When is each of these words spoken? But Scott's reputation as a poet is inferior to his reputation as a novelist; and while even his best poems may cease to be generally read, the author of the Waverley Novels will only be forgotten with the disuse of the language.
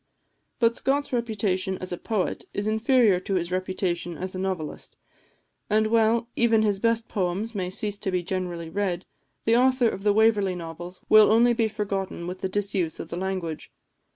But 0.59 0.75
Scott's 0.75 1.13
reputation 1.13 1.77
as 1.77 1.91
a 1.91 1.95
poet 1.99 2.45
is 2.55 2.65
inferior 2.65 3.19
to 3.19 3.35
his 3.35 3.51
reputation 3.51 4.17
as 4.17 4.33
a 4.33 4.39
novelist; 4.39 4.97
and 5.69 5.85
while 5.85 6.27
even 6.35 6.63
his 6.63 6.79
best 6.79 7.07
poems 7.07 7.53
may 7.53 7.69
cease 7.69 7.99
to 7.99 8.09
be 8.09 8.23
generally 8.23 8.71
read, 8.71 9.05
the 9.45 9.55
author 9.55 9.89
of 9.89 10.01
the 10.01 10.11
Waverley 10.11 10.55
Novels 10.55 11.01
will 11.07 11.31
only 11.31 11.53
be 11.53 11.67
forgotten 11.67 12.25
with 12.25 12.41
the 12.41 12.49
disuse 12.49 12.99
of 12.99 13.09
the 13.09 13.15
language. 13.15 13.71